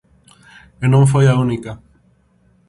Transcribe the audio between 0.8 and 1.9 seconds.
E non foi a única.